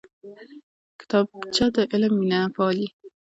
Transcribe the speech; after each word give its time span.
کتابچه 0.99 1.65
د 1.75 1.77
علم 1.91 2.13
مینه 2.19 2.41
پالي 2.55 2.87